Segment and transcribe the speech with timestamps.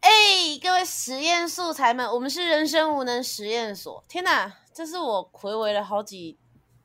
[0.00, 0.10] 哎，
[0.62, 4.02] 各位实验素材们，我们是人生无能实验所。
[4.08, 6.38] 天哪，这是我回味了好几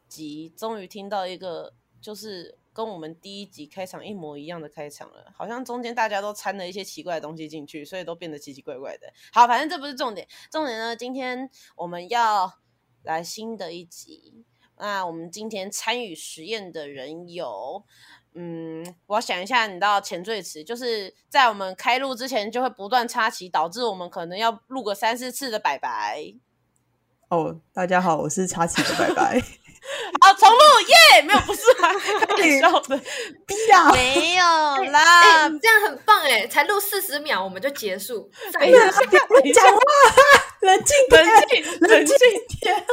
[0.07, 5.31] 集，终于听到一个就是跟我们第一集开场一模一样的开场了。
[5.35, 9.11] 好像中间大家都掺了一些奇怪的东西进去，所以都变得奇奇怪怪的。
[9.31, 12.59] 好，反正这不是重点，重点呢，今天我们要
[13.03, 14.45] 来新的一集。
[14.77, 17.85] 那我们今天参与实验的人有。
[18.35, 26.33] 嗯，我想一下，你知道前缀词，就是在我们开录之前就会不断插旗，导致我们可能要录个三四次的拜拜。
[27.29, 29.41] 哦，大家好，我是插旗的拜拜。
[30.21, 31.21] 好，重录耶！
[31.23, 32.97] 没有，不是开玩笑的，
[33.45, 34.43] 逼呀，没有
[34.91, 38.29] 啦，这样很棒哎，才录四十秒我们就结束。
[38.53, 39.81] 等一下， 讲话，
[40.61, 42.17] 冷静，冷静，冷静
[42.61, 42.85] 点。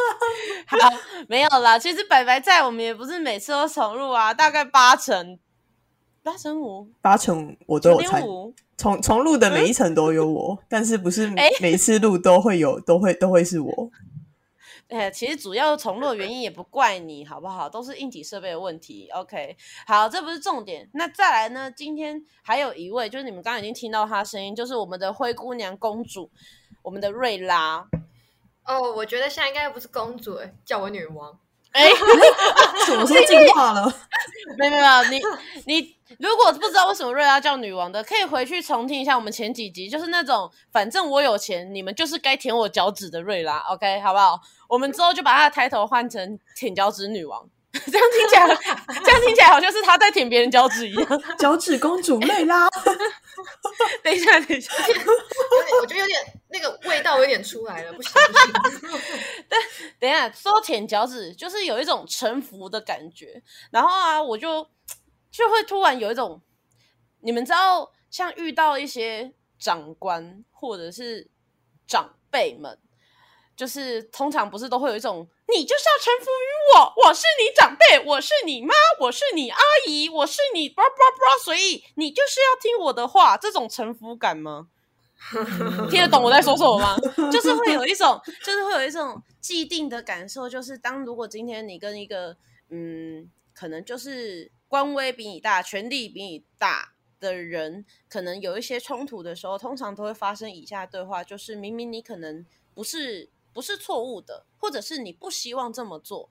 [0.66, 0.92] 好，
[1.28, 1.78] 没有啦。
[1.78, 5.38] 其实白白在，我们也不是每次都重录啊，大概八成，
[6.24, 8.22] 八成五，八成我都有参，
[8.76, 13.90] 重重录的每一层都有我，但是不是每次录都会有，都会都会是我。
[14.90, 17.68] 哎，其实主要重录原因也不怪你，好不好？
[17.68, 19.08] 都是硬体设备的问题。
[19.14, 20.90] OK，好，这不是重点。
[20.94, 21.70] 那再来呢？
[21.70, 26.30] 今天还有一位，就是你们刚刚已经听到她声音，就是我们的灰姑娘公主，
[26.82, 27.88] 我们的瑞拉。
[28.64, 31.38] 哦，我觉得现在应该不是公主，哎，叫我女王。
[31.72, 31.88] 哎，
[32.84, 33.92] 什么时候进化了？
[34.58, 35.20] 没 有没有，你
[35.66, 43.58] 你如果不知道为什么瑞拉叫女王的，可以回去重听一下我们前几集，就是那种反正我有钱，你们就是该舔我脚趾的瑞拉。
[43.70, 44.40] OK，好不好？
[44.68, 47.48] 我们之后就把她的抬头换成舔脚趾女王，
[47.86, 48.46] 这样听起来，
[49.04, 51.22] 这样听起来好像是他在舔别人脚趾一样。
[51.38, 52.68] 脚趾公主瑞拉，
[54.02, 54.72] 等一下，等一下，
[55.80, 59.08] 我觉得有点那个味道有点出来了，不行不行。
[59.48, 59.60] 但
[60.00, 64.68] 等一下，说舔脚趾就是有一种臣服的感觉，然后啊，我就
[65.30, 66.42] 就会突然有一种，
[67.20, 71.30] 你们知道，像遇到一些长官或者是
[71.86, 72.76] 长辈们。
[73.60, 84.68] 就是通常不是都会有一种，你就是要臣服于我，我是你长辈，我是你妈，我是你阿姨，我是你叭叭叭，所以你就是要听我的话，这种臣服感吗？
[85.90, 86.96] 听得懂我在说什么吗？
[87.30, 92.34] 就是会有一种，就是会有一种既定的感受，就是当如果今天你跟一个
[92.70, 103.28] 嗯，可能就是官威比你大、权力比你大的人，可能有一些冲突的时候，通常都会发生以下对话，就是明明你可能不是。
[103.52, 106.30] 不是错误的，或者是你不希望这么做，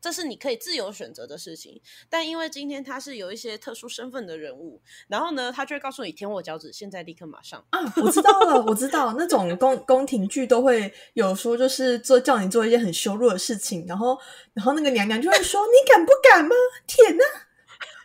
[0.00, 1.80] 这是你可以自由选择的事情。
[2.08, 7.80] 但因为今天他是有一些特殊身份的人物，然后呢，他就会告诉你舔我脚趾，现在立刻马上啊！
[7.96, 14.18] 我知道了，我知道那种 宫宫廷剧都会有说，就是做叫你做一件很羞辱的事情，然后
[14.54, 16.54] 然后那个娘娘就会说：“你敢不敢吗？
[16.86, 17.22] 舔呢？”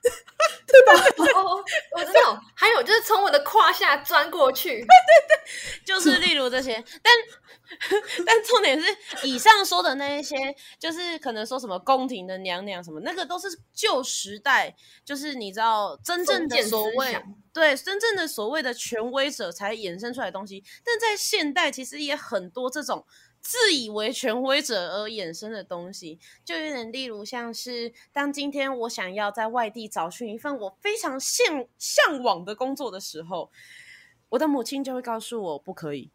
[0.68, 0.94] 对吧？
[1.36, 1.64] 哦，
[1.96, 2.40] 我知道。
[2.54, 6.84] 还有就是从我的胯下钻过去， 对对对，就是例如这些。
[7.02, 7.14] 但
[8.26, 10.36] 但重点是，以上说的那一些，
[10.80, 17.20] 就是可能说什么宫廷的娘娘什么，那个都是旧时代，就是你知道真正的所谓
[17.52, 20.64] 对真正的所谓的权威者才衍生出来的东西。
[20.84, 23.06] 但在现代，其实也很多这种。
[23.48, 33.52] 自以为权威者而衍生的东西，就有点例如像是，当今天我想要在外地找寻一份我非常向向往的工作的时候，
[34.30, 36.10] 我的母亲就会告诉我不可以。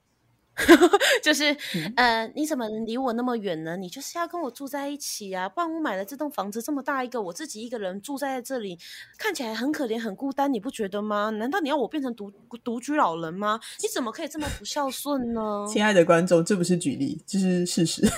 [1.23, 1.57] 就是，
[1.97, 3.77] 呃，你怎么能离我那么远呢？
[3.77, 5.49] 你就是要跟我住在一起啊！
[5.49, 8.79] 不然我买了这栋房子这么大一个，我自己一个人住在这里，
[9.17, 11.31] 看起来很可怜、很孤单，你不觉得吗？
[11.31, 12.31] 难道你要我变成独
[12.63, 13.59] 独居老人吗？
[13.81, 15.67] 你怎么可以这么不孝顺呢？
[15.69, 18.03] 亲爱的观众，这不是举例，这是事实。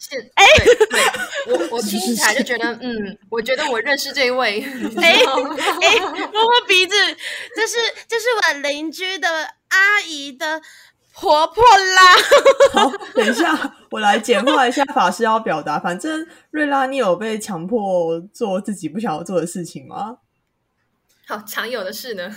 [0.00, 0.44] 是，哎，
[0.90, 1.00] 对
[1.52, 4.62] 我我听起来就觉得，嗯，我觉得我认识这位，
[4.96, 6.94] 哎哎，摸摸鼻子，
[7.56, 9.28] 这是这是我邻居的
[9.68, 10.62] 阿姨的。
[11.20, 12.14] 活泼啦！
[12.72, 15.76] 好，等一下，我来简化一下法师要表达。
[15.76, 20.18] 反正瑞拉，你有被强迫做自己不想要做的事情吗？
[21.26, 22.22] 好，常有的事呢。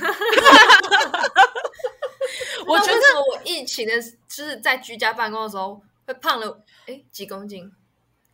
[2.65, 7.71] 我觉得我疫情的，就是在居家办公的时候，会胖了哎几公斤。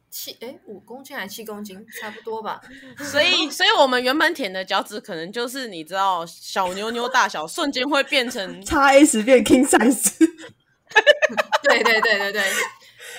[0.10, 2.62] 七哎五公斤还是七公斤，差不多吧。
[3.12, 10.18] 所以，所以我们原本舔的脚趾，可能就是你知道小妞妞大小，瞬间会变成 叉 S 变 King size。
[11.64, 12.44] 对对对对对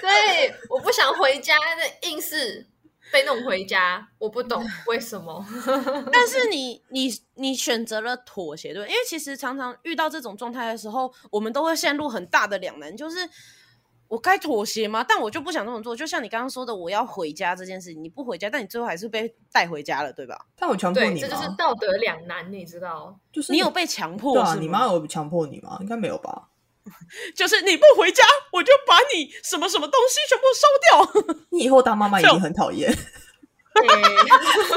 [0.00, 2.66] 对，我不想回家，的硬是
[3.12, 5.44] 被弄回家，我不懂为什么。
[6.10, 13.28] 但是你你你选择了妥协，对，因为其实常常遇到这种状态的时候，我们都会陷入很大的两难，就是。
[14.08, 15.04] 我该妥协吗？
[15.06, 15.94] 但我就不想这么做。
[15.94, 20.46] 就像你刚刚说的，我要回家这件事情，你不回家，但你最后还是被带回家了，对吧？
[20.56, 21.42] 但我强迫对，你这就是？
[21.56, 23.18] 道德两难，你知道？
[23.32, 24.56] 就是你有被强迫对啊？
[24.58, 25.78] 你妈有强迫你吗？
[25.80, 26.48] 应该没有吧？
[27.36, 31.36] 就是你不回家，我就把你什么什么东西全部烧掉。
[31.52, 32.90] 你以后当妈妈一定很讨厌。
[32.90, 33.84] 哎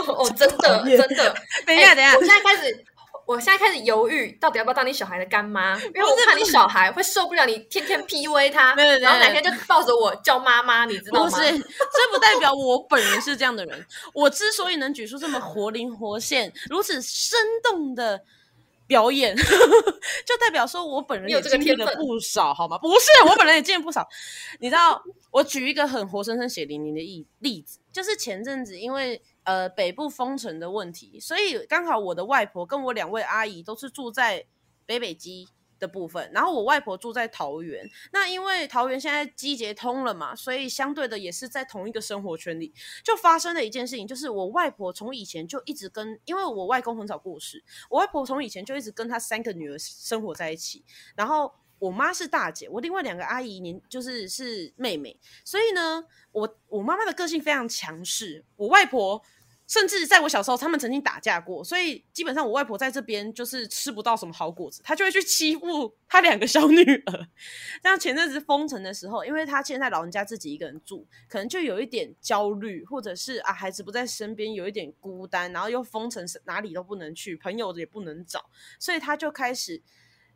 [0.07, 1.35] 哦，真的 真的。
[1.65, 2.85] 等一下，哎等一下我，现在开始，
[3.25, 5.77] 我现在开始犹豫，到底要不要当你小孩的干妈？
[5.95, 11.29] 因为我怕你小孩会受不了你天天 PUA 他，没有没有然后哪天就抱着我叫妈妈，你知道吗？
[11.29, 13.85] 不是， 这不代表我本人是这样的人。
[14.13, 18.21] 我之所以能举出这么活灵活现、如此生动的
[18.87, 19.35] 表演，
[20.25, 22.77] 就代表说我本人有也经历了不少，好吗？
[22.77, 24.07] 不是，我本人也经历不少。
[24.59, 25.01] 你知道，
[25.31, 34.45] 我举一个很活生生血淋淋的例例子，就是前阵子因为呃北部封城的问题，所以刚好我的外婆跟我两位阿姨都是住在
[34.85, 35.47] 北北基。
[35.81, 42.71] 的部分，然后我外婆住在桃园，那因为桃园现在机捷通了嘛，所以相对的也是在同一个生活圈里，
[43.03, 59.19] 就发生了一件事情，就是我外婆从以前就一直跟，因为我外公很早过世，我外婆从以前就一直跟她三个女儿生活在一起，然后我妈是大姐，我另外两个阿姨年就是是妹妹，所以呢，我我妈妈的个性非常强势，我外婆。
[59.71, 67.27] 甚至在我小时候，他们曾经打架过，所以基本上我外婆在这边就是吃不到什么好果子，她就会去欺负她两个小女儿。
[67.81, 79.81] 像前阵子封城的时候，因为她现在老人家自己一个人住，可能就有一点焦虑，或者是啊孩子不在身边，有一点孤单，然后又封城，哪里都不能去，朋友也不能找，所以她就开始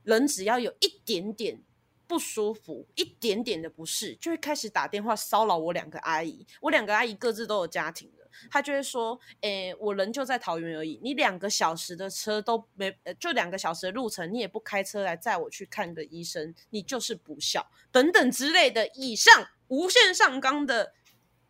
[0.03, 1.61] 人只要有一点点。
[2.07, 6.45] 不舒服，一点点的不适，就会开始打电话骚扰我两个阿姨。
[6.61, 8.07] 我两个阿姨各自都有家庭
[8.43, 20.93] 了，她就会说：“诶、我人就在桃园而已，你两个小时的车都没，呃，就两个小时的路程，你也不开车来载我去看个医生，你就是不孝，等等之类的，以上无限上纲的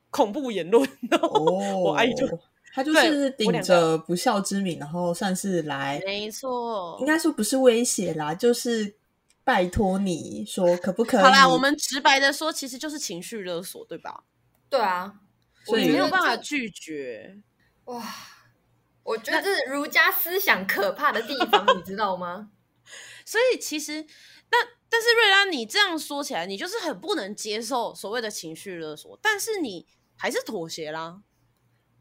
[0.09, 0.87] 恐怖言论。
[1.09, 2.27] 然后哦，我阿姨就
[2.73, 8.95] 他就是顶着不孝之名，然后算是来，没错应，该说不是威胁啦，就是
[9.45, 11.21] 拜托你说可不可以？
[11.21, 14.23] 好啦，我们直白的说，其实就是情绪勒索，对吧？
[14.69, 15.13] 对啊，
[15.65, 17.41] 所以没有办法拒绝。
[17.85, 18.03] 哇，
[19.03, 22.51] 我觉得这是儒家思想可怕的地方， 你知道吗？
[23.25, 24.05] 所以其实，
[24.49, 31.21] 但但是瑞拉，你这样说起来，你就是很不能接受所谓的情绪勒索，但是你还是妥协啦。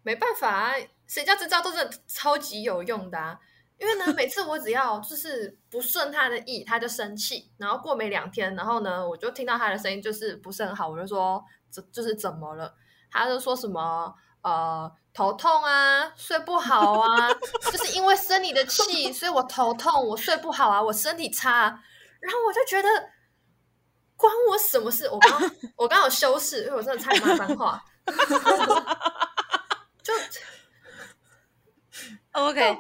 [0.03, 0.75] 没办法啊，
[1.07, 3.39] 谁叫这招都是超级有用的啊！
[3.79, 12.77] 因为呢， 每次我只要就是不顺他的意，他就生气，然后过没两天，然后呢，我就听到他的声音就是不是很好，我就说这就是怎么了？
[13.15, 17.33] 他就说什么呃头痛啊，睡不好啊，
[17.71, 21.81] 就是因为生你的气，所以我头痛，我睡不好啊，我身体差啊、
[22.21, 22.89] 然后我就觉得
[24.17, 25.09] 关我什么事？
[25.09, 27.85] 我刚 我刚有修饰，因为我真的差点骂脏话。
[30.03, 30.13] 就
[32.33, 32.79] OK，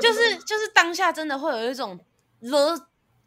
[0.00, 1.98] 就是就是当下真的会有一种
[2.40, 2.78] 勒，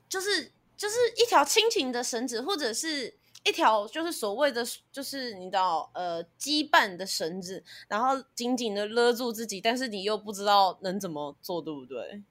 [0.07, 12.23] 就是就是一条亲情的绳子，或者是一条就是所谓的就是你知道呃羁绊的绳子，然后紧紧的勒住自己，但是你又不知道能怎么做，对不对？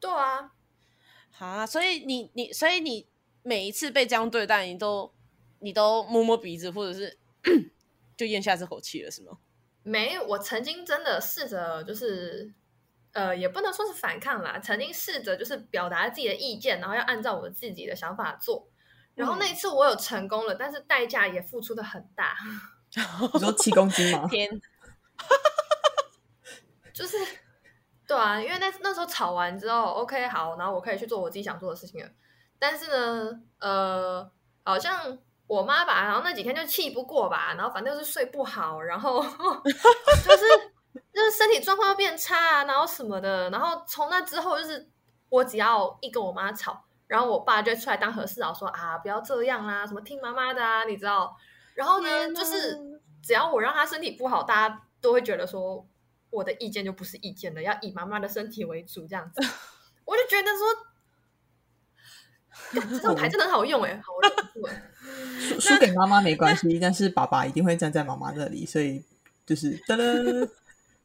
[0.00, 0.52] 对啊，
[1.38, 3.06] 啊，所以你你所以你
[3.42, 5.12] 每一次被这样对待，你都
[5.58, 7.18] 你都摸摸鼻子，或者是
[8.16, 9.38] 就咽下这口气了，是吗？
[9.82, 12.52] 没，我曾经真的试着就是。
[13.12, 18.68] 呃，也不能说是反抗啦，曾经试着就是表达自己的意见，然后要按照我自己的想法做。
[19.14, 22.36] 然后那一次我有成功了，但是代价也付出的很大，
[23.34, 24.26] 你说七公斤吗？
[24.30, 24.48] 天，
[26.92, 27.16] 就是
[28.06, 32.10] 对啊，因为那那时候吵完之后，OK 好，然后我可以去做我自己想做的事情了。
[32.58, 34.30] 但是呢，呃，
[34.64, 40.44] 好像我妈吧，然后那几天就气不过吧，然后反正就是睡不好，然后 就是
[41.12, 43.48] 就是身体状况又变差啊，然后什么的。
[43.50, 44.90] 然后从那之后，就是
[45.28, 51.36] 我只要一跟我妈吵，然后我爸就出来当和事佬说啊，不要这样啦，什么听妈妈的啊，你知道。
[51.74, 52.78] 然后呢，就是
[53.20, 55.84] 只要我让他身体不好，大家都会觉得说
[56.30, 59.42] 我的意见就不是意见了，要以妈妈的身体为主这样子。
[60.06, 60.68] 我就觉得说，
[62.80, 64.90] 干这张牌真的很好用哎、好我忍不住哎。
[65.40, 69.04] 输输给妈妈没关系，但是爸爸一定会站在妈妈那里，所以
[69.44, 70.48] 就是噔噔，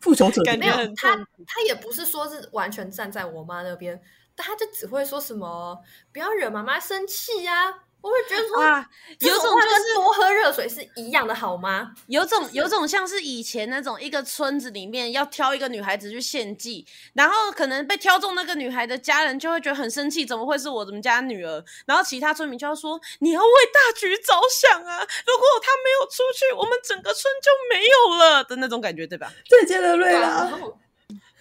[0.01, 1.15] 复仇者感觉没有他，
[1.47, 4.03] 他也不是说是完全站在我妈那边，但
[4.43, 5.77] 他就只会说什么
[6.13, 8.87] 不要惹妈妈生气呀、我会觉得说，啊，
[9.19, 11.91] 有种就是多喝热水是一样的好吗？
[12.07, 21.63] 有种有种像是以前那种一个村子里面要挑一个女孩子去献祭，然后可能被挑中那个女孩的家人就会觉得很生气，怎么会是我们家女儿？
[21.87, 29.31] 然后其他村民就要说你要为大局着想啊，如果她没有出去，我们整个村就没有了的那种感觉，对吧？
[29.49, 30.47] 再见了，瑞拉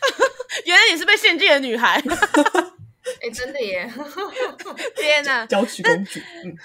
[0.64, 2.02] 原来你是被献祭的女孩，
[3.22, 3.90] 哎，真的耶，
[4.96, 5.44] 天哪！
[5.46, 6.56] 娇妻公主，嗯，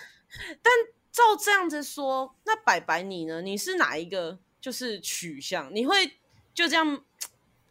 [1.11, 3.41] 照这样子说，那白白你呢？
[3.41, 5.69] 你是哪一个就是取向？
[5.73, 6.13] 你会
[6.53, 7.01] 就这样？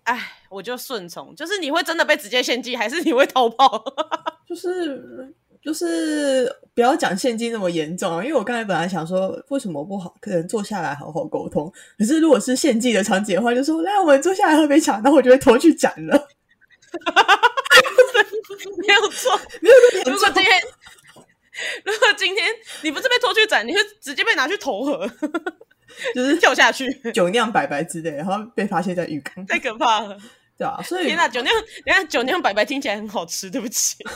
[0.05, 3.83] 哎，我就顺从，就是你会真的被直接献祭，还是你会逃跑？
[4.47, 11.71] 就是就是不要讲献祭那么严重啊，因为我刚才本来想说为什么不好，可能坐下来好好沟通。
[11.99, 16.29] 可是如果是献祭的场景的话，就说来我们坐下来喝杯茶，那我就会偷去斩了。
[18.87, 19.41] 没有错。
[20.07, 20.61] 如果今天，
[21.85, 22.49] 如果今天
[22.83, 25.09] 你不是被拖去斩，你是直接被拿去投河，
[26.15, 30.17] 就是 跳下去，酒酿白白之类，然后被发现在浴缸，太可怕了！
[30.57, 33.97] 对啊，所以天哪，酒酿，等一下酒酿白白听起来很好吃，对不起。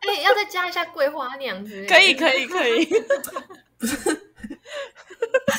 [0.00, 2.14] 哎，要再加一下桂花酿子，可以。
[2.14, 2.86] 可以，可以，
[3.78, 3.96] 不是。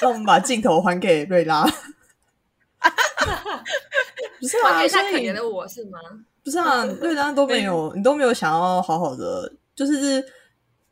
[0.02, 1.64] 让我们把镜头还给瑞拉。
[4.40, 6.00] 不是啊，还给所以他可怜的我是吗？
[6.50, 10.26] 不是啊， 瑞拉都没有，你都没有想要好好的，就是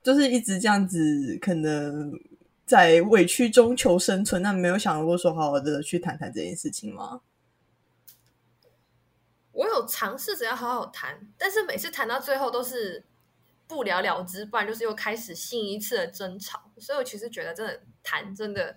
[0.03, 2.11] 就是一直这样子，可能
[2.63, 7.21] 在委屈中求生存，那没有想过说好好的去谈谈这件事情吗？
[9.51, 13.03] 我有尝试着要好好谈，但是每次谈到最后都是
[13.67, 16.61] 不了了之，不然就是又开始新一次的争吵。
[16.77, 18.75] 所以我其实觉得，真的谈真的，啊，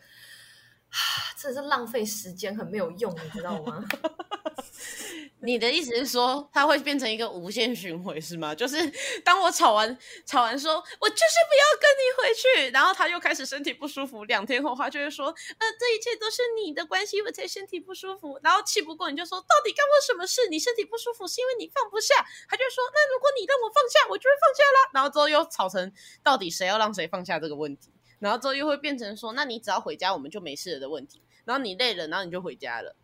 [1.39, 3.85] 真的是浪费时间，很没有用，你知道吗？
[5.43, 8.55] 你的意思是说，它会变成一个无限循环是吗？
[8.55, 8.77] 就是
[9.25, 18.39] 当我吵完吵完说，我就是不要跟你回去，然后他又开始身体不舒服，两天后他就会说，呃，这一切都是你的关系，我才身体不舒服。
[18.43, 20.49] 然后气不过你就说，到底干我什么事？
[20.51, 22.15] 你身体不舒服是因为你放不下。
[22.49, 24.91] 他就说，那如果你让我放下，我就会放下啦。
[24.93, 25.91] 然后之后又吵成
[26.23, 31.21] 到底谁要让谁放下这个问题，然后之后又会变成说，那你只要回家，我们就没事了的问题。
[31.45, 32.95] 然后你累了，然后你就回家了。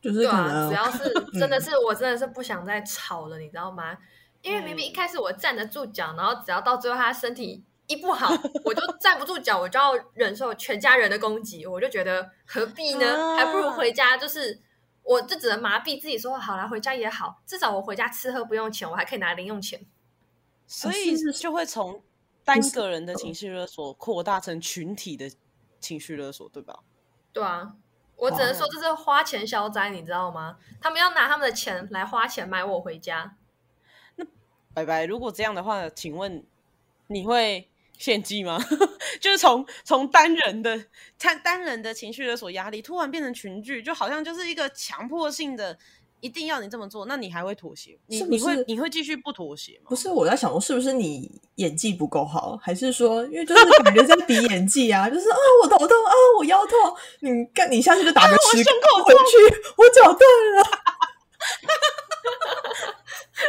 [0.00, 3.96] 就是对啊，只要是 真的是我真的是不想再吵了，你知道吗？
[4.42, 8.28] 因为明明一开始我站得住脚，然后只要到最后他身体一不好，
[8.64, 13.06] 我就站不住脚，我就要忍受全家人的攻击，我就觉得何必呢？
[13.06, 14.60] 啊还不如回家，就是
[15.04, 19.86] 我就只能麻痹自己说，好啦，回家也好，至少我回家吃喝不用钱，我还可以拿零用钱。
[20.66, 22.02] 所以是就会从
[22.44, 25.30] 单个人的情绪勒索扩大成群体的
[25.80, 26.80] 情绪勒索，对吧？
[27.32, 27.74] 对啊，
[28.16, 30.58] 我只能说这是花钱消灾，你知道吗？
[30.80, 33.36] 他们要拿他们的钱来花钱买我回家。
[34.16, 34.24] 那
[34.74, 35.06] 拜拜。
[35.06, 36.44] 如果这样的话，请问
[37.06, 38.58] 你会献祭吗？
[39.20, 40.86] 就是从从单人的
[41.18, 45.78] 单单人的情绪勒索压力，突然变成群聚，就好像就是一个强迫性的，
[46.22, 47.98] 一定要你这么做，那你还会妥协？
[48.06, 49.86] 你是不是你会你会继续不妥协吗？
[49.88, 56.78] 不是我在想说，是不是你演技不够好，还是说，因为就是感觉在比演技啊， 就是啊我头痛啊我腰痛，
[57.20, 59.36] 你干你下去就打个我十胸口回去，
[59.76, 60.20] 我脚断
[60.54, 60.64] 了，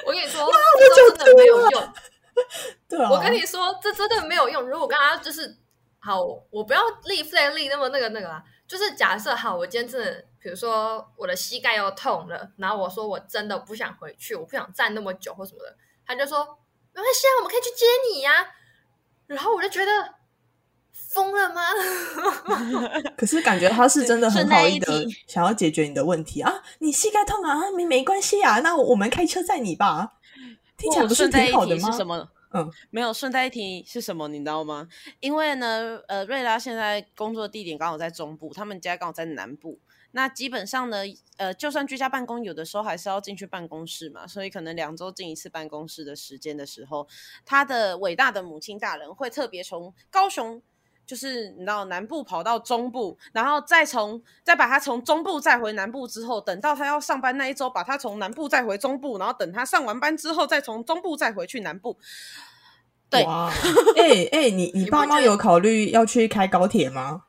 [0.07, 0.49] 我跟你说，
[0.79, 1.93] 这都真的没有用。
[2.89, 4.63] 对啊，我跟你说，这真的没有用。
[4.67, 5.55] 如果跟他就是
[5.99, 15.73] 好，我不要立 flag 立那么那个那个啊，就是假设好，我今天真的，比如说我的膝盖又痛了，然后我说我真的不想回去，我不想站那么久或什么的，
[16.05, 16.39] 他就说
[16.93, 18.45] 没关系啊，我们可以去接你呀、
[19.25, 20.15] 然后我就觉得
[20.91, 21.61] 疯了吗？
[23.15, 24.91] 可是感觉他是真的很好意的
[25.27, 30.19] 想要解决你的问题啊，你膝盖痛啊，没没关系啊，那我们开车载你吧，
[30.77, 31.81] 听起来不是挺好的吗？
[31.87, 32.29] 提是什么？
[32.55, 34.87] 嗯，没有顺带一提是什么，你知道吗？
[35.21, 39.79] 因为呢，呃，瑞拉现在工作地点刚好在中部，他们家刚好在南部。
[40.13, 41.03] 那基本上呢，
[41.37, 47.07] 呃，就算居家办公，有的时候还是要进去办公室嘛，所以可能两周进一次办公室的时间的时候，
[47.45, 50.61] 他的伟大的母亲大人会特别从高雄。
[51.05, 61.97] 就是你知道南部跑到中部，然后再从再把他从中部再回南部之后，等到他要上班那一周，把他从南部再回中部，然后等他上完班之后，再从中部再回去南部。
[63.09, 63.51] 对，哇，
[63.99, 67.23] 哎哎、你你爸妈有考虑要去开高铁吗？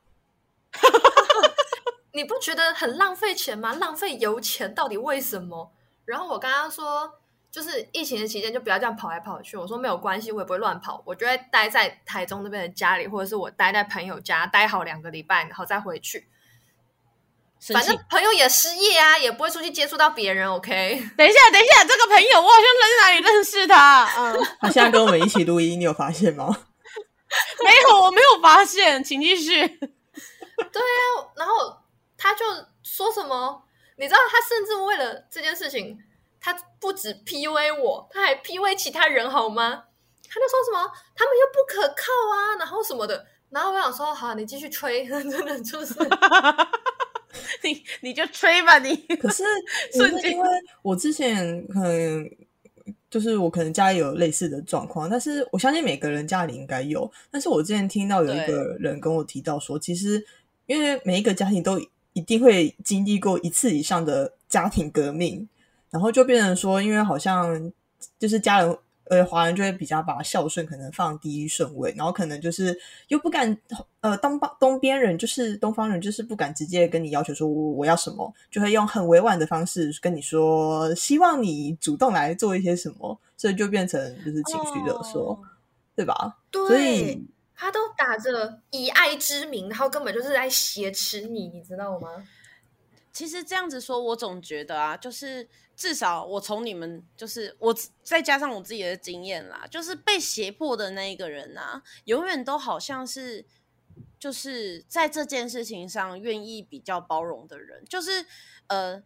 [2.15, 3.73] 你不觉得很浪费钱吗？
[3.73, 5.71] 浪费油钱，到底为什么？
[6.05, 7.11] 然后我刚刚说，
[7.51, 9.57] 就是疫情的期间就不要这样跑来跑去。
[9.57, 16.29] 我说没有关系，我也不会乱跑，我就会待在台中那边的家里，或者是我待在朋友家待好两个礼拜，然后再回去。
[17.73, 17.97] 反正。
[18.09, 20.49] 朋友也失业啊，也不会出去接触到别人。
[20.49, 20.71] OK，
[21.17, 24.07] 等一下，等一下，这个朋友我好像在哪里认识他。
[24.17, 26.47] 嗯， 他现在跟我们一起录音，你有发现吗？
[27.63, 29.67] 没有，我没有发现，请继续。
[30.71, 31.77] 对啊然后
[32.27, 32.43] 他就
[32.81, 33.63] 说什么，
[33.97, 35.95] 你知道，他甚至为了这件事情，
[36.39, 39.83] 他不止 PUA 我，他还 PUA 其他人，好吗？
[40.27, 43.27] 他就说什么他们又不可靠啊，然后什么的。
[43.51, 45.93] 然后我想说，好，你继续吹， 真的就是
[47.63, 48.95] 你你就吹吧，你。
[49.17, 49.43] 可 是
[49.93, 50.49] 瞬间可是因为
[50.81, 52.29] 我之前可能
[53.09, 57.09] 就是我可能家里有类似的状况，但是我相信每个人家里应该有。
[57.29, 60.25] 但是我之前听到有一个人跟我提到说，其实
[60.65, 61.79] 因为每一个家庭都
[62.15, 65.47] 一定会经历过一次以上的家庭革命，
[65.91, 67.71] 然后就变成说，因为好像
[68.17, 68.77] 就是家人。
[69.07, 72.75] 呃，华人就会比较把孝顺可能放第一顺位，然后可能就是
[73.09, 73.55] 又不敢，
[74.01, 85.39] 呃，东方东边人就是东方人，就是不敢直接跟你要求说我我要什么，就会用很委婉的方式跟你说，希望你主动来做一些什么，所以就变成就是情绪勒索，哦
[85.95, 86.37] 对吧？
[86.49, 87.23] 对，所以
[87.55, 92.27] 他都打着以爱之名，然后根本就是在挟持你，你知道吗？
[93.13, 103.45] 其实这样子说，我总觉得啊，就是至少我从你们，就是我再加上我自己的经验啦，就是被胁迫的那一个人啊，永远都好像是
[104.19, 108.25] 就是在这件事情上愿意比较包容的人，就是
[108.67, 109.01] 呃，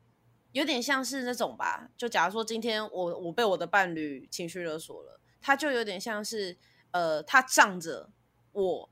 [0.54, 1.90] 有点像是那种吧。
[1.96, 6.58] 就假如说今天我我被我的伴侣情绪勒索了，他就有点像是
[6.90, 8.10] 呃，他仗着
[8.52, 8.90] 我。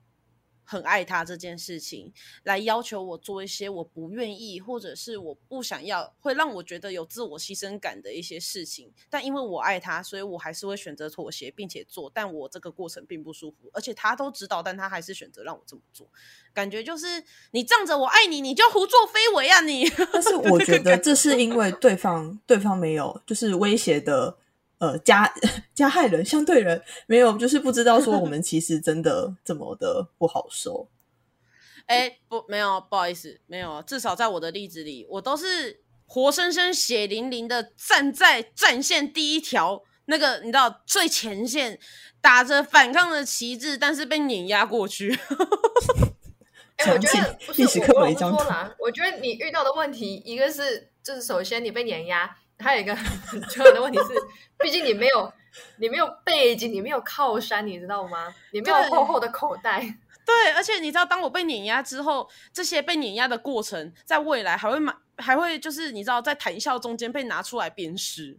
[0.70, 2.12] 很爱他这件事情，
[2.44, 8.92] 来要求我做一些我不愿意或者是我不想要，会让我觉得有自我牺牲感的一些事情。
[9.10, 12.12] 但因为我爱他，所以我还是会选择妥协，并且做。
[12.14, 16.06] 但我这个过程并不舒服，而且他都知道，但他还是选择让我这么做。
[16.54, 19.90] 感觉就是你仗着我爱你，你就胡作非为啊你！
[20.12, 24.38] 但是我觉得这是因为对方对方没有就是威胁的
[24.80, 25.34] 呃加
[25.74, 30.88] 加害人相对人没有就是不知道说我们其实真的这么的不好受。
[31.88, 33.82] 哎，不，没有，不好意思，没有。
[33.84, 41.80] 至少在我的例子里，我都是活生生、血淋淋的站在战线第一条，那个你知道最前线，
[42.20, 45.18] 打着反抗的旗帜，但是被碾压过去。
[46.76, 54.14] 哎、我觉详得不是细历史课我我不本一张图说啦，我觉得你遇到的问题，一个是就是首先你被碾压，还有一个 很重要的问题是，
[54.60, 55.32] 毕竟你没有
[55.78, 58.34] 你没有背景，你没有靠山，你知道吗？
[58.52, 59.80] 你没有厚厚的口袋。
[60.26, 68.38] 对，而且你知道，当我被碾压之后，这些被碾压的过程，在未来还会买，还会就是你知道，在谈笑中间被拿出来鞭尸。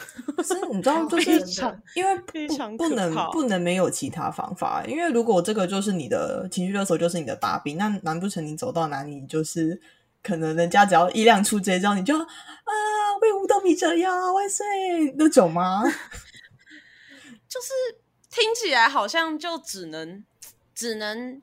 [0.36, 9.80] 可是你知道，就非是常因为不非常不能不能没有其他方法，因为如果这个就是你的情绪勒索，就是你的把柄，那难不成你走到哪里就是
[10.22, 12.26] 可能人家只要一亮出这招，你就啊
[13.22, 14.66] 为五斗米折腰万岁
[15.16, 15.82] 那种吗？
[17.48, 17.68] 就是
[18.30, 20.24] 听起来好像就只能
[20.74, 21.42] 只能，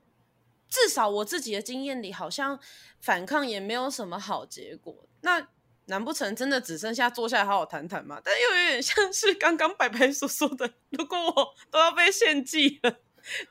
[0.70, 2.60] 至少我自己的经验里，好像
[3.02, 5.08] 反抗也没有什么好结果。
[5.22, 5.48] 那
[5.86, 8.22] 难不成真的只剩下坐下来好好谈谈吗？
[8.24, 13.00] 但又有点像是刚刚白白所说的，如果我都要被献祭了，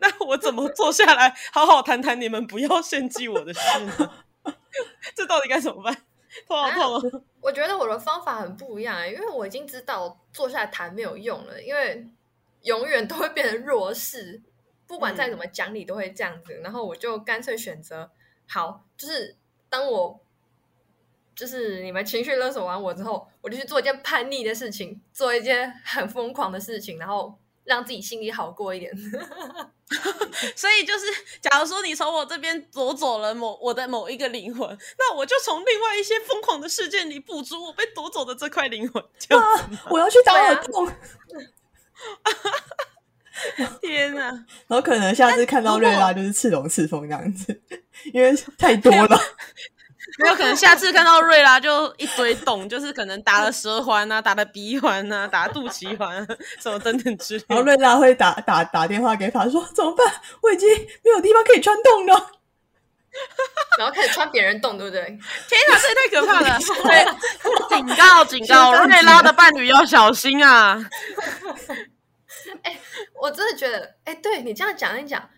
[0.00, 4.25] 那我怎么坐下来好好谈谈你们不要献祭我的事呢？
[5.14, 5.94] 这到底该怎么办？
[6.46, 7.22] 头好痛哦！
[7.40, 12.06] 我觉得我的方法很不一样、欸，因为我已经知道坐下来谈没有用了，因为
[12.62, 14.42] 永远都会变成弱势，
[14.86, 16.52] 不管再怎么讲理都会这样子。
[16.62, 18.10] 然后我就干脆选择
[18.46, 19.34] 好，就是
[19.70, 20.20] 当我
[21.34, 28.90] 就是你们情绪勒索完我之后，我就去做一件叛逆的事情，做一件很疯狂的事情，然后让自己心里好过一点。
[30.56, 31.06] 所以就是，
[31.40, 39.00] 假如说你从我这边夺走了某我的某一个灵魂，那我就从另外一些疯狂的事件里补足我被夺走的这块灵魂。
[39.16, 40.92] 这样子吗， 我要去打耳洞，
[43.80, 44.22] 天哪！
[44.66, 47.62] 然后可能下次看到瑞拉就是刺龙刺凤这样子，
[48.12, 49.20] 因为太多了。
[50.22, 56.26] 没有可能下次看到瑞拉就一堆洞， 就是可能打了舌环啊，打了鼻环啊，打了肚脐环、啊，
[56.60, 57.44] 什么等等之类。
[57.48, 60.06] 然后瑞拉会打打打电话给法说怎么办？
[60.42, 60.68] 我已经
[61.04, 62.30] 没有地方可以穿洞了。
[63.78, 65.02] 然后开始穿别人洞，对不对？
[65.04, 66.58] 天哪，这也太可怕了！
[66.84, 70.78] 对，警告警告，瑞拉的伴侣要小心啊！
[73.20, 75.30] 我真的觉得，哎，对你这样讲一讲，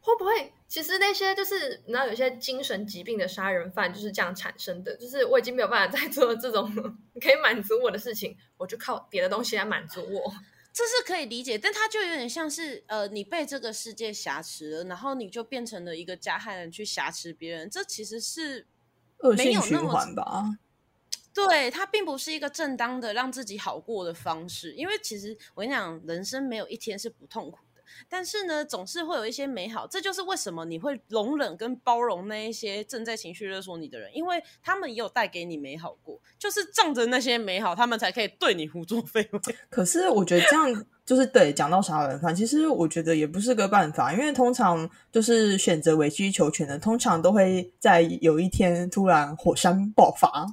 [0.00, 4.96] 会不会其实那些就是你知道有些精神疾病的杀人犯就是这样产生的？
[4.96, 6.66] 就是我已经没有办法再做这种
[7.20, 10.32] 可以满足我的事情，我就靠别的东西来满足我。
[10.72, 18.66] 这是可以理解，但他就有点像是呃，你被这个世界挟持了，然后你就变成了一个加害人去挟持别人，这其实是
[19.18, 20.56] 恶性循没有那么环吧。
[21.34, 27.71] 对，它并不是一个正当的让自己好过的方式，因为其实我跟你讲，人生没有一天是不痛苦的，
[28.08, 39.40] 但是呢，总是会有一些美好，这就是为什么你会容忍跟包容那一些正在情绪勒索你的人，因为他们也有带给你美好过，就是仗着那些美好，他们才可以对你胡作非为。
[39.70, 50.46] 可是我觉得这样就是对讲到杀人犯，其实我觉得也不是个办法，因为通常就是选择委曲求全的，通常都会在有一天突然火山爆发。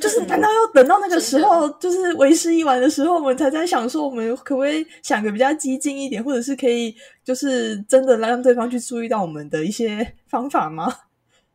[0.00, 11.00] 就是 难道要等到那个时候，就是为时已晚的时候，我们才在想说，我们可不可以想个比较激进一点，或者是可以就是真的让对方去注意到我们的一些方法吗？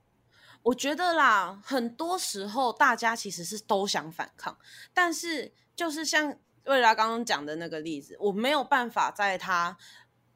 [0.63, 4.57] 我觉得啦，很多时候大家其实是都想反抗，
[4.93, 9.77] 但是就是像瑞拉刚刚讲的那个例子，我没有办法在他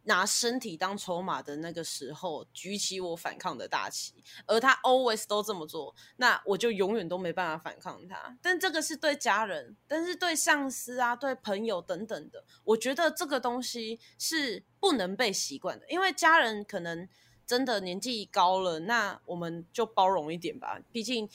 [0.04, 8.38] 拿身体当筹码的那个时候举起我反抗的大旗，而他 always 都这么做，那我就永远都没办法反抗他。
[8.42, 17.08] 但这个是对家人，但是对上司啊、对朋友等等的，我觉得这个东西是不能被习惯的，因为家人可能。
[17.44, 20.80] 真的年纪高了，那我们就包容一点吧。
[20.90, 21.30] 毕竟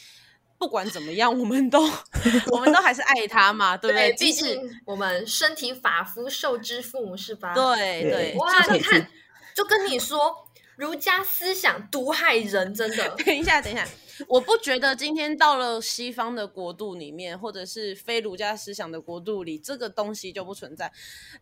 [0.59, 1.83] 不管怎么样，我们都
[2.53, 4.12] 我们都还是爱他嘛，对不对？
[4.12, 7.55] 毕即使竟我们身体发肤受之父母是吧？
[7.55, 9.09] 对对对，哇，你看，
[9.55, 13.09] 就跟你说，儒家思想毒害人，真的。
[13.25, 13.87] 等一下，等一下，
[14.29, 20.92] 我不觉得今天到了西方的国度里面，或者是非儒家思想的国度里，这个东西就不存在，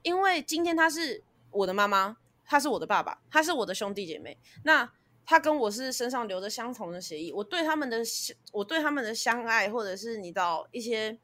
[0.02, 2.16] 因为今天他是我的妈妈。
[2.46, 4.36] 他是我的爸爸，他是我的兄弟姐妹。
[4.64, 4.86] 那
[5.26, 7.98] 他跟我是身上留着相同的协议，我对他们的
[8.52, 11.18] 我对他们的相爱，或者是你到一些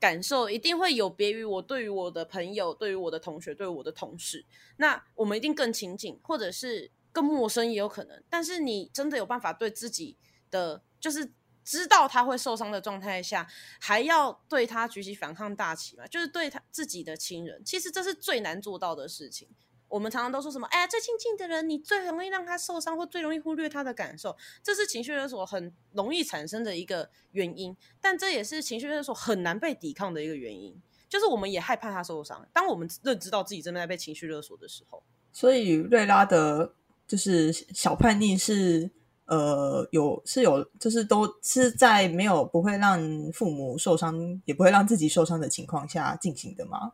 [0.00, 4.44] 感受，一定会有别于我对于我的朋友、对于我的同学、对于我的同事。
[4.76, 8.22] 那我们一定更亲近，或者是更陌生也有可能。
[8.28, 10.16] 但是你真的有办法对自己
[10.50, 11.32] 的，就是
[11.64, 13.46] 知道他会受伤的状态下，
[13.80, 16.06] 还要对他举起反抗大旗嘛？
[16.06, 19.48] 就是对他自己的亲人，其实这是最难做到的事情。
[19.88, 20.66] 我们常常都说什么？
[20.68, 27.76] 哎呀，最亲近的人，你最容易让他受伤，或最容易忽略他的感受，这是情绪勒索很容易产生的一个原因。
[28.00, 30.74] 但这也是情绪勒索很难被抵抗的一个原因，
[31.08, 32.44] 就是我们也害怕他受伤。
[32.52, 36.72] 当我们认知到自己正在被情绪勒索的时候，所以瑞拉的
[37.06, 38.90] 就是小叛逆是
[39.26, 42.98] 呃有是有，就是都是在没有不会让
[43.32, 46.92] 父母受伤，也不会让自己受伤的情况下进行的吗？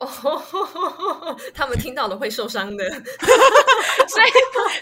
[0.00, 4.30] 哦， 他们听到了会受伤的， 所以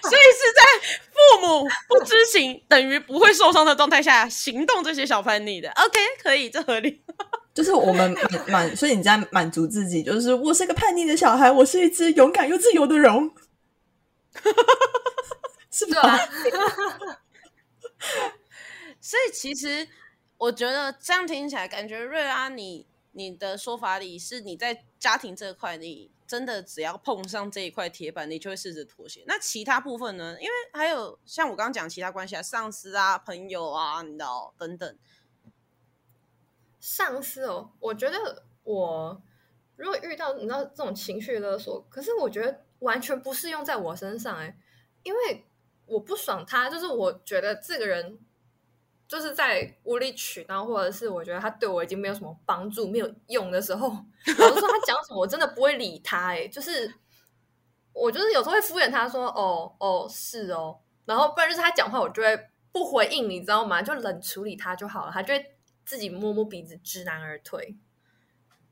[0.03, 0.63] 所以是在
[1.11, 5.71] 父母不知情等于不会受伤的状态下行动这些小叛逆的。
[5.73, 7.03] OK，可以，这合理。
[7.53, 13.29] 就是我们满满，所以你在满足自己，就是我是个叛逆的小孩，我是一只勇敢又自由的龙，
[15.73, 16.11] 是对吧？
[16.11, 16.29] 啊，
[19.01, 19.89] 所以其实
[20.37, 22.87] 我觉得这样听起来，感觉瑞拉你
[23.19, 29.25] 你的说法里是你在家庭这块，你真的只要碰上这一块铁板，你就会试着妥协。
[29.27, 30.37] 那其他部分呢？
[30.41, 34.99] 因为还有像我刚刚讲其他关系啊，上司啊、朋友啊，你知道等等。
[36.79, 39.21] 上司哦，我觉得我
[39.75, 44.57] 如果遇到你知道这种情绪勒索，可是我觉得完全不适用在我身上哎，
[45.03, 45.45] 因为
[45.87, 48.21] 我不爽他，就是我觉得这个人
[49.09, 56.95] 就是在无理取闹，或者是我觉得他对我已经没有什么帮助、没有用的时候，我就说他讲什么我真的不会理他哎，就是
[57.93, 62.39] 我就是有时候会敷衍他说哦哦是哦，然后不然就是他讲话我就会
[62.71, 63.83] 不回应，你知道吗？
[63.83, 65.55] 就冷处理他就好了，他就会。
[65.89, 67.79] 自己摸摸鼻子，知难而退。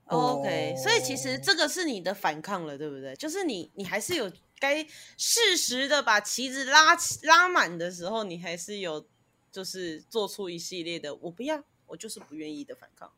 [0.04, 3.16] OK，、哦所以其实这个是你的反抗了，对不对？
[3.16, 9.08] 就是你，你还是有该适时的把旗子拉起拉满的时候，你还是有
[9.56, 13.10] 就是做出一系列的我不要，我就是不愿意的反抗。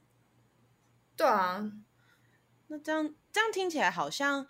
[1.17, 1.69] 对啊，
[2.69, 4.47] 那这样这样听起来好像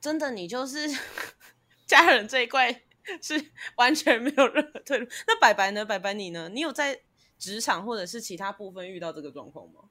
[0.00, 0.88] 真的你就是
[1.84, 2.72] 家人这一块
[3.20, 5.06] 是完全没有任何退路。
[5.26, 5.84] 那白白呢？
[5.84, 6.48] 白白你呢？
[6.48, 6.98] 你有在
[7.38, 9.90] 职场或者是其他部分遇到这个状况吗？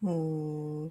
[0.00, 0.90] 嗯，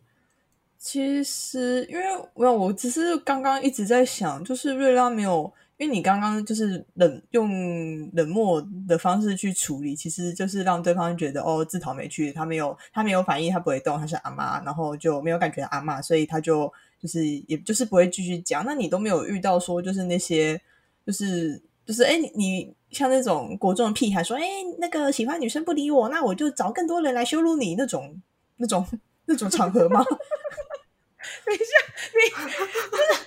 [0.77, 18.66] 其实因为没有，我只是刚刚一直在想，就是瑞拉没有，因为你刚刚就是冷用冷漠的方式去处理，其实就是让对方觉得哦自讨没趣，他没有他没有反应，他不会动，他是阿妈，然后就没有感觉阿妈，所以他就就是也就是不会继续讲。
[18.66, 20.60] 那你都没有遇到说就是那些
[21.06, 24.44] 就是就是哎你你像那种国中的屁孩说哎
[24.80, 28.22] 那个喜欢女生不理我，那我就找更多人来羞辱你那种。
[28.60, 28.84] 那种
[29.30, 30.04] 那种场合吗？
[31.46, 31.63] 等一下，
[32.18, 32.22] 你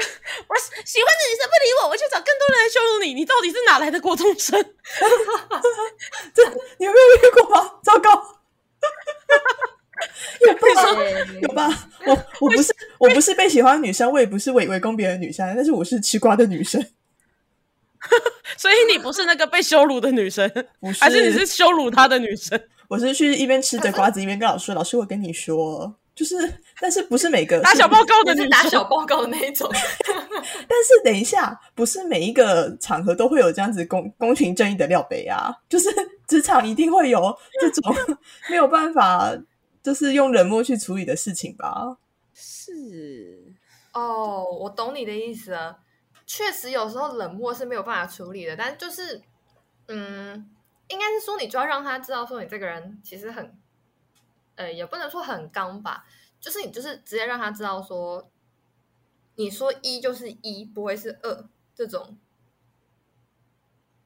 [0.48, 3.14] 我喜欢的女生不理我，我去找更多人来羞辱你。
[3.14, 4.60] 你到底是哪来的国中生？
[6.34, 6.44] 这
[6.78, 7.72] 你有没有遇过吗？
[7.82, 8.10] 糟糕，
[10.40, 10.60] 有吧？
[11.42, 11.88] 有吧？
[12.06, 16.84] 我我不是我不是被喜欢的女生，我也不是围围攻别人的女生，但是我是吃瓜的女生。
[18.56, 22.58] 所以你不是那个被羞辱的女生，不是还是你是羞辱她的女生？
[22.88, 26.36] 我是去一边吃着瓜子一边跟老师说：“老师，我跟你说，就是，
[26.78, 29.66] 但是不是每个打小报告的你是打，小报告的那一种。
[29.72, 35.88] 但是等一下，不是每一个场合都会有这样子公公平正义的廖北啊，就是
[36.28, 37.94] 职场一定会有这种
[38.50, 39.34] 没有办法，
[39.82, 41.96] 就是用冷漠去处理的事情吧。
[42.34, 43.42] 是
[43.94, 45.78] 哦，我懂你的意思了。
[46.26, 49.22] 确实，有时候冷漠是没有办法处理的，但就是，
[49.88, 50.50] 嗯，
[50.88, 53.58] 应该是说你就要让他知道，说你这个人其实很，
[54.56, 56.04] 呃，也不能说很刚吧，
[56.40, 58.30] 就是你就是直接让他知道说，
[59.36, 62.18] 你说一就是一，不会是二这种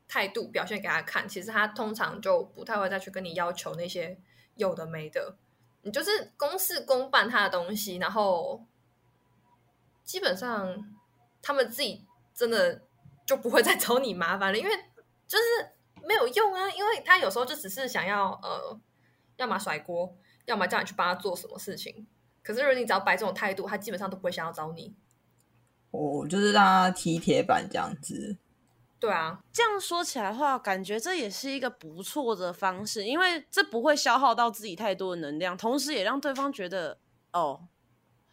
[0.07, 4.19] 态度表现给他看，其实他通常就不太会再去跟你要求那些
[4.55, 5.37] 有的没的，
[5.83, 8.65] 你就是公事公办他的东西，然后
[10.05, 10.95] 基本上
[11.43, 12.83] 他们自己真的
[13.27, 14.71] 就不会再找你麻烦了，因为
[15.27, 15.45] 就是
[16.07, 18.79] 没有用啊，因为他有时候就只是想要呃，
[19.37, 20.15] 要么甩锅，
[20.47, 22.07] 要么叫你去帮他做什么事情。
[22.43, 24.95] 可是如果你只要摆这种态度，他基本上都不会想要找你。
[25.91, 28.37] 哦就是让他踢铁板这样子。
[28.99, 36.99] 对啊，这样说起来的话，感觉这也是一个不错的方式，因为这不会消耗到自己太多的能量，同时也让对方觉得
[37.33, 37.69] 哦，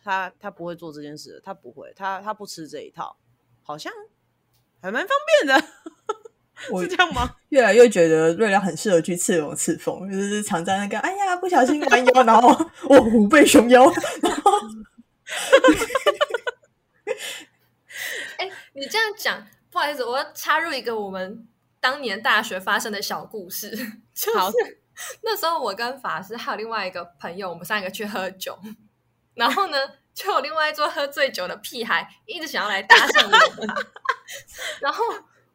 [0.02, 3.18] 他他不会做这件事，他不会，他他不吃这一套，
[3.64, 3.92] 好像
[4.82, 5.68] 还蛮方便的，
[6.70, 7.36] 我是这样吗？
[7.50, 12.50] 越来越觉得瑞良很适合去刺龙刺凤，就是常在那个哎呀不小心弯腰，然后
[12.88, 13.84] 我虎背熊腰，
[14.22, 14.52] 然后
[18.38, 21.48] 哎，你这样讲，不好意思，我要插入一个我们
[21.80, 23.70] 当年大学发生的小故事，
[24.14, 24.58] 就好是
[25.24, 28.58] 那时候我跟法师还有另外一个朋友，我们三个去喝酒，
[29.34, 29.78] 然后呢，
[30.14, 33.76] 就有另外一桌喝醉酒的屁孩一直想要来搭讪我们，
[34.80, 35.04] 然后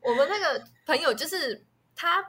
[0.07, 2.25] 我们那个朋友就是他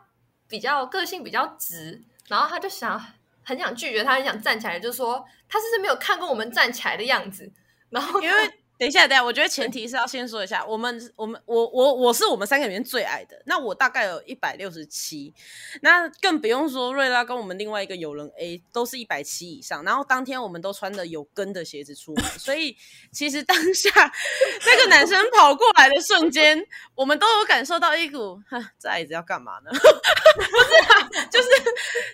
[0.47, 2.99] 比较个性比较直，然后他就想
[3.43, 7.51] 很想拒绝他，很想站起来，就说他是不是没有看过我们站起来的样子，
[7.89, 15.33] 然后因为等一下，等一下，我觉得前提是要先说一下，我们我们我我我是我们三个里面最矮的，那我大概有一百六十七，
[15.81, 22.77] 那更不用说瑞拉跟我们另外一个友人 A 都是一百七以上，然后当天我们都穿的有跟的鞋子出门，所以
[23.11, 23.89] 其实当下
[24.65, 26.63] 那个男生跑过来的瞬间，
[26.93, 29.71] 我们都有感受到一股，哈，这矮子要干嘛呢？
[29.73, 31.49] 不是啊，就是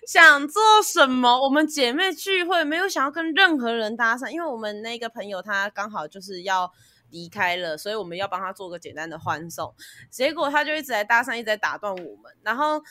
[0.07, 1.29] 想做什么？
[1.43, 6.71] 我们姐妹聚会没有想要跟任何人搭讪，因为我们那个朋友他刚好就是要要
[7.09, 9.75] 离开了，所以我们要帮他做个简单的欢送。
[10.09, 12.81] 结果他就一直在搭讪，一直在打断我们，然后。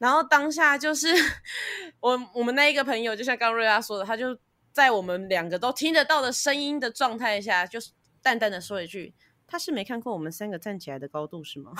[0.00, 1.08] 然后当下就是
[2.00, 4.34] 我我们那一个朋友，就像刚瑞拉说的，他就
[4.72, 7.78] 在我们两个都听得到的声音的状态下，就
[8.22, 9.12] 淡淡的说一句
[9.46, 11.72] ：“他是没看过我们三个站起来的高度是吗？”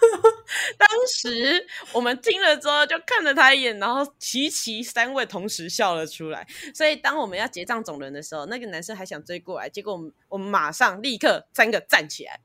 [0.78, 6.46] 当时我们听了之后，就看了他一眼，然后齐齐三位同时笑了出来。
[6.74, 12.40] 所以当我们要结账总人的时候，那个男生还想追过来，结果我们我们马上立刻三个站起来，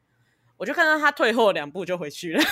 [0.58, 2.44] 我就看到他退后两步就回去了。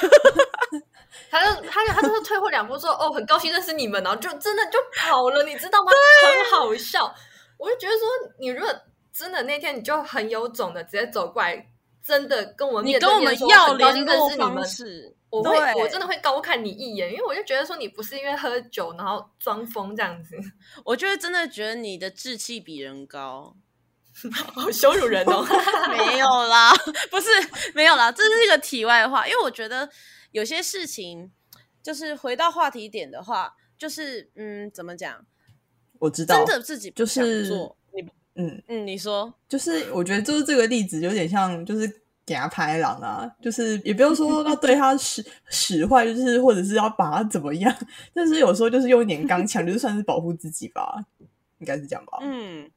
[1.32, 5.92] 他就他就他就是退后两步说：“哦，很高兴认识你们。”然后就真的就跑了，你知道吗？
[6.24, 7.13] 很好笑。
[7.58, 8.08] 我就觉得说，
[8.40, 8.74] 你如果
[9.12, 11.68] 真的那天你就很有种的直接走过来，
[12.04, 20.36] 真的跟我你跟我们要联络方式，我会我真的会高看你一眼，因为我就觉得说你不是因为喝酒然后装疯这样子，
[20.86, 23.56] 我就会真的觉得你的志气比人高。
[24.34, 25.46] 好羞辱人哦。
[25.92, 26.74] 没有啦，
[27.12, 27.28] 不是
[27.76, 29.88] 没有啦，这是一个题外话，因为我觉得
[30.32, 31.32] 有些事情，
[31.84, 35.24] 就是回到话题点的话，就是嗯，怎么讲，
[36.00, 38.02] 我知道真，的自己不想就是做，你
[38.36, 47.74] 嗯，嗯，你说，就是我觉得就是这个例子有点像，就是给他拍狼啊，就是也不用说要对他使 使坏，就是或者是要把他怎么样，
[48.13, 51.06] 但是有时候就是用一点刚强，就是算是保护自己吧，
[51.60, 52.18] 应该是这样吧。
[52.22, 52.70] 嗯，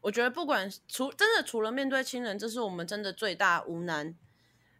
[0.00, 4.14] 我觉得不管除真的除了面对亲人，这是我们真的最大无能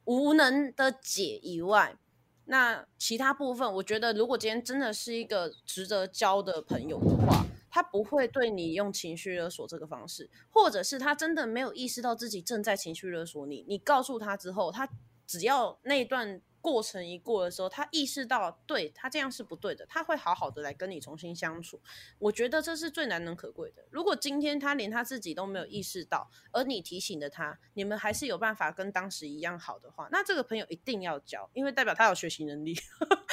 [0.04, 1.96] 无能的解以外，
[2.44, 7.44] 那其他部分，我觉得如果今天真的是一个值得交的朋友的话，
[7.78, 14.88] 他不会对你用情绪勒索这个方式，或者是他真的没有意识到自己正在情绪勒索你，你告诉他之后，他
[15.28, 21.80] 只要那一段过程一过的时候，他意识到对他这样是不对的，他会好好的来跟你重新相处。
[22.18, 23.84] 我觉得这是最难能可贵的。
[23.92, 32.76] 如果今天他连他自己都没有意识到，而你提醒了他，你们还是有办法跟当时一样好的话，那这个朋友一定要交，因为代表他有学习能力。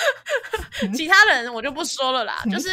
[0.96, 2.70] 其他人我就不说了啦， 就是。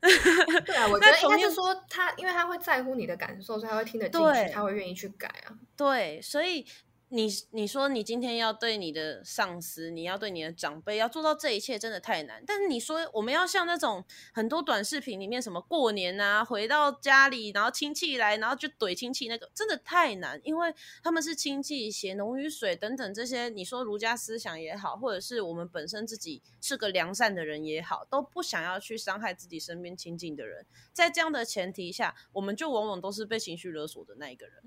[0.64, 5.54] 对啊，我觉得应该是说他，因为他会在乎你的感受，所以他会听得进去，他会愿意去改啊。
[5.76, 6.66] 对，所以。
[7.10, 12.42] 你你说你今天要对你的上司，你要对你的长辈，要做到这一切，真的太难。
[12.46, 23.48] 但是你说我们要像那种很多短视频里面什么过年啊，回到家里，然后亲戚来，然后就怼亲戚，那个真的太难，因为他们是亲戚，血浓于水等等这些。
[23.48, 30.66] 你说儒家思想也好，或者是我们本身自己是个良善的人也好，都不想要去伤害自己身边亲近的人。
[30.92, 34.62] 在这样的前提下，我们就往往都是被情绪勒索的那一个人。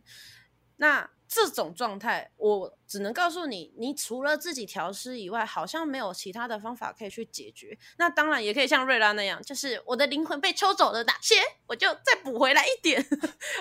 [0.81, 7.77] 那这种状态，我只能告诉你，你除了自己调试以外，好像没有其他的方法可以去解决。
[7.99, 11.35] 那当然也可以像瑞拉那样，就是我的灵魂被抽走了哪些，
[11.67, 13.05] 我就再补回来一点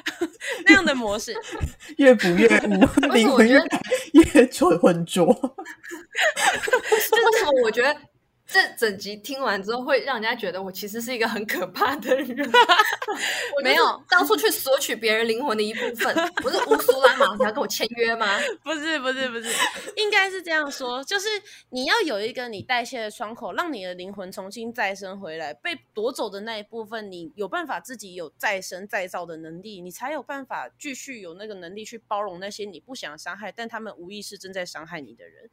[0.65, 1.37] 那样的模式，
[1.99, 3.61] 越补越 污，灵魂越
[4.15, 5.27] 越浊浑浊。
[5.27, 7.53] 这为什么？
[7.65, 8.10] 我觉得。
[8.53, 12.51] 这整集听完之后，会让人家觉得我其实是一个很可怕的人。
[13.63, 17.37] 没有到处去索取别人灵魂的一部分，不是乌苏拉吗？
[17.39, 18.39] 你要跟我签约吗？
[18.65, 19.49] 不是，不是，不是，
[19.97, 21.29] 应该是这样说，就是
[21.71, 25.55] 你要有一个你代谢的窗口，让你的灵魂重新再生回来。
[25.55, 35.51] 被夺走的那一部分，你有办法自己有再生再造的能力，你才有办法继续有那个能力去包容那些你不想伤害，但他们无意识正在伤害你的人。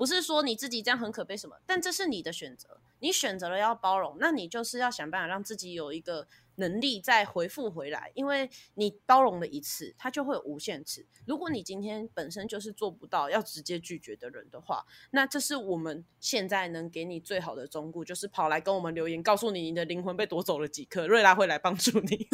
[0.00, 11.04] 不是说你自己这样很可悲什么，但这是你的选择，你选择了要包容，那你就是要想办法让自己有一个能力再回复回来，因为你包容了一次，它就会有无限次。
[11.26, 22.26] 如果你今天本身就是做不到要直接拒绝的人的话，那这是我们现在能给你最好的忠告，就是跑来跟我们留言，告诉你你的灵魂被夺走了几颗，瑞拉会来帮助你。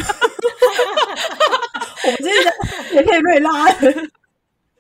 [2.07, 2.44] 我们这边
[2.92, 3.50] 也可以瑞拉。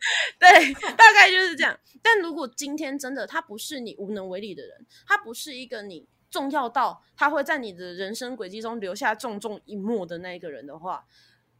[0.38, 1.78] 对，大概就是这样。
[2.02, 11.06] 但如果今天真的他不是你无能为力的人，他不是一个你重要到他会在你的人生轨迹中留下重重一幕的那一个人的话，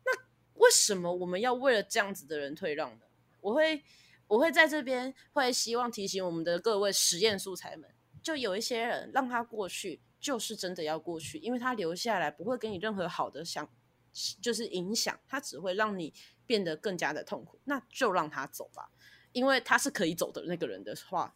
[0.04, 0.12] 那
[0.60, 3.06] 为什么我们要为了这样子的人退让呢？
[3.40, 3.82] 我会，
[4.28, 7.90] 我会在这边会希望提醒我们的各位实验素材们，
[8.22, 13.68] 就有一些人让他过去，就是真的要过去，因为他留下来不会给你任何好的想，
[14.40, 16.12] 就是影响，他只会让你。
[16.46, 18.90] 变得更加的痛苦，那就让他走吧，
[19.32, 21.34] 因为他是可以走的那个人的话，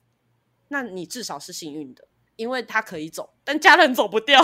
[0.69, 4.41] 那你至少是幸运的，因为他可以走，但家人走不掉。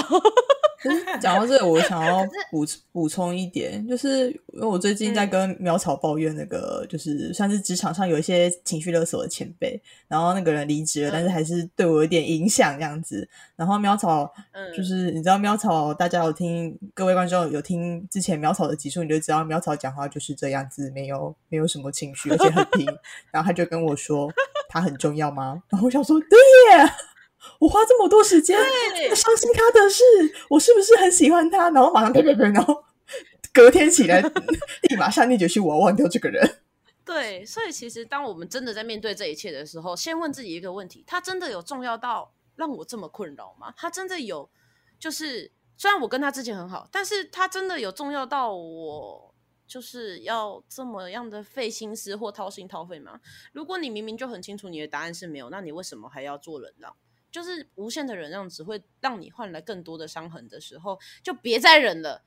[1.20, 13.28] 讲到这，我想要补补充一点，就是因为我最近在跟苗草抱怨那个，就是算是职场上有一些情绪勒索的前辈，然后那个人离职了，但是还是对我有点影响这样子。
[13.56, 14.30] 然后苗草，
[14.76, 22.86] 就是你知道苗草，大家有听各位观众有听之前苗草的集数，你就知道苗草讲话就是这样子，没有没有什么情绪，而且很平。
[23.32, 24.30] 然后他就跟我说，
[24.68, 25.62] 他很重要吗？
[25.68, 26.38] 然后我想说，对
[26.78, 26.90] 耶。
[27.58, 28.56] 我花这么多时间
[29.14, 30.02] 伤心他的事，
[30.50, 31.70] 我是不是很喜欢他？
[31.70, 32.84] 然后马上呸呸呸，然后
[33.52, 34.20] 隔天起来
[34.88, 36.62] 立马下定决心，我要忘掉这个人。
[37.04, 43.72] 对，所以其实当我们真的在面对这一切的时候，先问自己一个问题：他真的有重要到让我这么困扰吗？
[43.76, 44.50] 他真的有，
[44.98, 49.32] 就是虽然我跟他之前很好，但是他真的有重要到我
[49.68, 53.20] 就是要这么样的费心思或掏心掏肺吗？
[53.52, 56.94] 如果你明明就很清楚你的答案是没有，那你为什么还要做忍让？
[57.36, 62.22] 就是无限的忍让，只会让你换来更多的伤痕的时候，就别再忍了，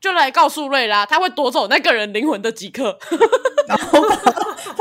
[0.00, 2.98] 就来告诉瑞拉，他会夺走那个人灵魂的即刻，
[3.68, 4.02] 然后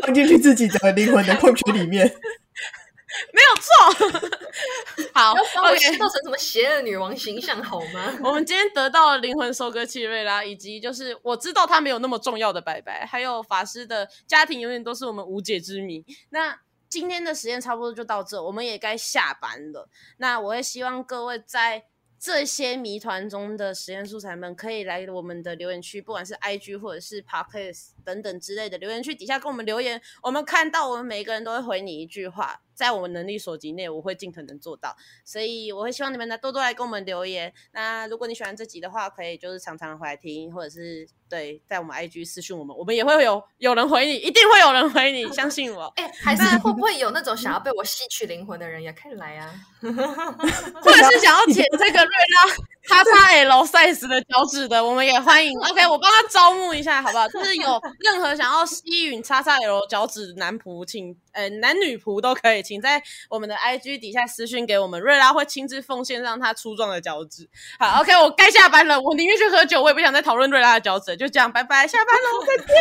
[0.02, 2.04] 放进去自己的灵魂的矿区里面，
[3.32, 4.10] 没有错。
[5.14, 8.18] 好，要把我塑造成什么邪恶女王形象好吗？
[8.24, 16.04] 我们今天得到了灵魂收割器瑞拉，以及就是我知道他没有那么重要的白白，还有法师的家庭永远都是我们无解之谜。
[16.32, 16.58] 那。
[16.90, 19.88] 今天的实验差不多就到这，我们也该下班了。
[20.18, 21.86] 那我也希望各位在
[22.20, 30.02] 这些谜团中的实验素材们，可以来我们的留言区，不管是 IG 或者是 Podcast 等等之类的留言区底下跟我们留言。
[30.24, 32.62] 我们看到，我们每个人都会回你一句话。
[32.80, 37.52] 在我们能力所及内，我会尽可能做到，所以我会希望你们呢多多来跟我们留言。
[37.74, 45.92] 那如果你喜欢这集的话，可以就是常常回来听，或者是对在我们 IG 私讯我们，我们也会有有人回你，一定会有人回你，相信我。
[45.98, 49.54] 哎，还是会不会有那种想要被我吸取灵魂的人也可以来啊？
[49.82, 52.56] 或者是想要剪这个瑞拉，
[52.88, 55.60] 叉叉 L size 的脚趾的，我们也欢迎。
[55.60, 57.28] OK，我帮他招募一下，好不好？
[57.28, 67.48] 就是有任何想要吸引叉叉 L 脚趾男仆，请呃男女仆都可以，请在我们的 IG 底下私讯给我们，瑞拉会亲自奉献让他粗壮的脚趾。
[67.80, 72.74] 好，OK，我该下班了，我宁愿去喝酒，我也不想再讨论瑞拉的脚趾，就这样，拜拜，下班了，再见。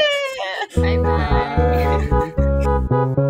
[0.83, 0.97] 拜
[3.17, 3.28] 拜。